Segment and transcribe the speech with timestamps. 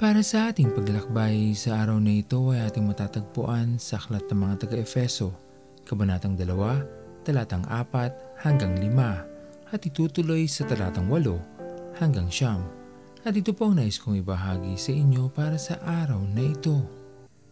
[0.00, 4.54] Para sa ating paglalakbay sa araw na ito ay ating matatagpuan sa Aklat ng mga
[4.64, 5.28] taga-Efeso,
[5.84, 13.28] Kabanatang 2, Talatang 4 hanggang 5 at itutuloy sa Talatang 8 hanggang 9.
[13.28, 16.80] At ito po ang nais kong ibahagi sa inyo para sa araw na ito.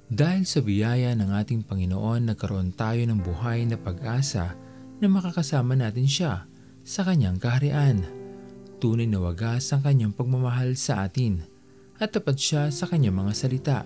[0.08, 4.56] Dahil sa biyaya ng ating Panginoon nagkaroon tayo ng buhay na pag-asa
[4.96, 6.48] na makakasama natin siya
[6.80, 8.08] sa kanyang kaharian.
[8.80, 11.57] Tunay na wagas ang kanyang pagmamahal sa atin
[11.98, 13.78] at tapat siya sa kanyang mga salita.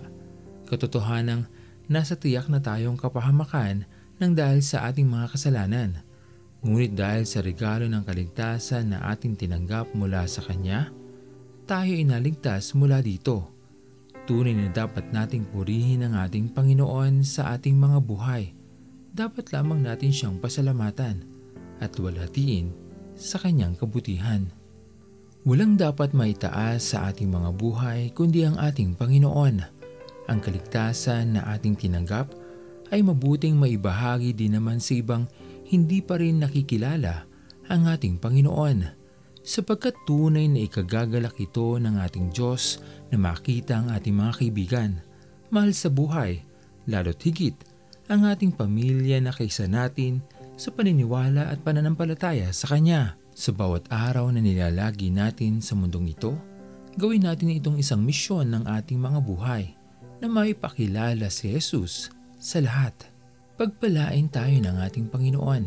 [0.69, 1.49] Katotohanang
[1.89, 3.85] nasa tiyak na tayong kapahamakan
[4.21, 6.05] ng dahil sa ating mga kasalanan.
[6.63, 10.95] Ngunit dahil sa regalo ng kaligtasan na ating tinanggap mula sa Kanya,
[11.67, 13.51] tayo inaligtas mula dito.
[14.23, 18.55] Tunay na dapat nating purihin ang ating Panginoon sa ating mga buhay.
[19.11, 21.27] Dapat lamang natin siyang pasalamatan
[21.83, 22.71] at walatiin
[23.19, 24.47] sa kanyang kabutihan.
[25.43, 29.59] Walang dapat maitaas sa ating mga buhay kundi ang ating Panginoon.
[30.31, 32.31] Ang kaligtasan na ating tinanggap
[32.95, 35.27] ay mabuting maibahagi din naman sa ibang
[35.67, 37.27] hindi pa rin nakikilala
[37.67, 39.03] ang ating Panginoon
[39.43, 42.79] sapagkat tunay na ikagagalak ito ng ating Diyos
[43.11, 45.03] na makita ang ating mga kaibigan,
[45.51, 46.39] mahal sa buhay,
[46.87, 47.59] lalo't higit
[48.07, 50.23] ang ating pamilya na kaysa natin
[50.55, 53.19] sa paniniwala at pananampalataya sa Kanya.
[53.33, 56.37] Sa bawat araw na nilalagi natin sa mundong ito,
[57.01, 59.73] gawin natin itong isang misyon ng ating mga buhay
[60.21, 62.93] na maipakilala si Jesus sa lahat.
[63.57, 65.65] Pagpalain tayo ng ating Panginoon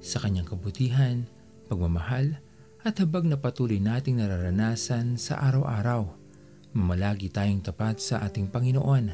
[0.00, 1.28] sa kanyang kabutihan,
[1.68, 2.40] pagmamahal
[2.80, 6.08] at habag na patuloy nating nararanasan sa araw-araw.
[6.72, 9.12] Mamalagi tayong tapat sa ating Panginoon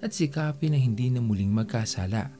[0.00, 2.32] at sikapin na hindi na muling magkasala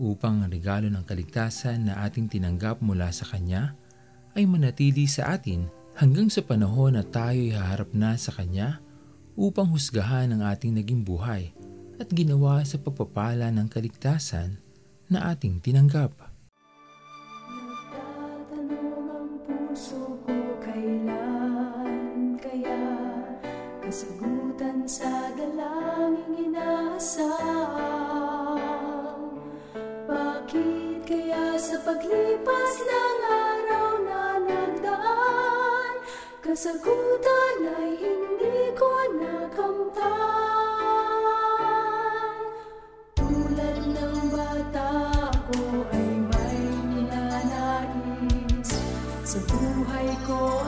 [0.00, 3.76] upang ang regalo ng kaligtasan na ating tinanggap mula sa Kanya
[4.34, 5.66] ay manatili sa atin
[5.98, 8.80] hanggang sa panahon na tayo'y haharap na sa Kanya
[9.34, 11.50] upang husgahan ang ating naging buhay
[12.00, 14.56] at ginawa sa pagpapala ng kaligtasan
[15.12, 16.14] na ating tinanggap.
[19.44, 22.80] Puso ko kailan kaya
[23.84, 27.28] kasagutan sa dalangin inaasam
[30.08, 33.49] Bakit kaya sa paglipas ng araw
[36.40, 40.08] Kasagutan ay hindi ko nakamtan.
[43.12, 44.88] Tulad ng bata
[45.36, 48.72] ako ay may ninanais.
[49.20, 50.59] Sa buhay ko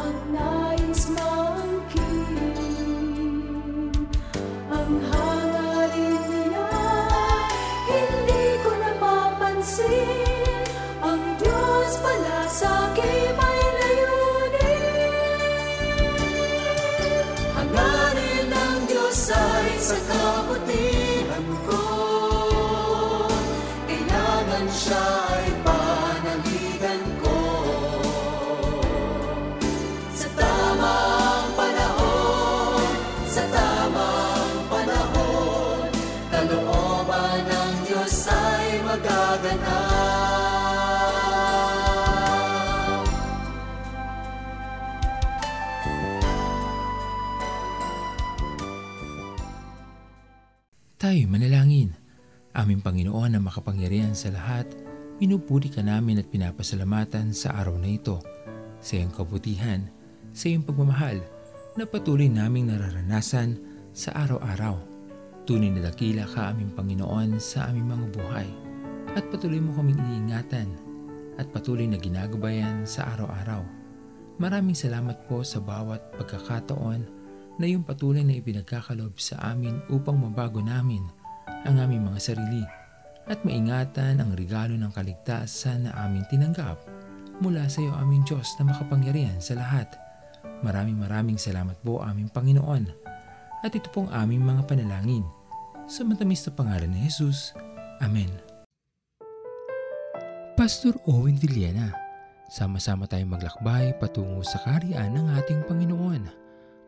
[19.13, 21.85] ng Diyos ay sa kabutihan ko.
[23.85, 25.05] Kailangan siya
[25.37, 27.37] ay panaligan ko.
[30.17, 32.89] Sa tamang panahon,
[33.29, 35.93] sa tamang panahon
[36.33, 39.92] Kalooban ng Diyos ay magaganap
[51.03, 51.99] Tayo manalangin.
[52.55, 54.71] Aming Panginoon na makapangyarihan sa lahat,
[55.19, 58.23] pinupuri ka namin at pinapasalamatan sa araw na ito.
[58.79, 59.83] Sa iyong kabutihan,
[60.31, 61.19] sa iyong pagmamahal,
[61.75, 63.59] na patuloy naming nararanasan
[63.91, 64.79] sa araw-araw.
[65.43, 68.49] Tunay na dakila ka aming Panginoon sa aming mga buhay
[69.19, 70.71] at patuloy mo kaming iniingatan
[71.35, 73.67] at patuloy na ginagabayan sa araw-araw.
[74.39, 77.22] Maraming salamat po sa bawat pagkakataon
[77.63, 81.07] na iyong patuloy na ipinagkakalob sa amin upang mabago namin
[81.63, 82.67] ang aming mga sarili
[83.31, 86.83] at maingatan ang regalo ng kaligtasan na aming tinanggap
[87.39, 89.95] mula sa iyo aming Diyos na makapangyarihan sa lahat.
[90.67, 92.91] Maraming maraming salamat po aming Panginoon
[93.63, 95.23] at ito pong aming mga panalangin.
[95.87, 97.55] Sa matamis na pangalan ni Jesus.
[98.03, 98.31] Amen.
[100.59, 101.95] Pastor Owen Villena,
[102.51, 106.42] sama-sama tayong maglakbay patungo sa kariyan ng ating Panginoon.